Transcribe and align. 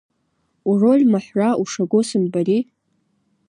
Уроль 0.69 1.03
маҳәра 1.11 1.49
ушаго 1.61 1.99
сымбари! 2.07 2.59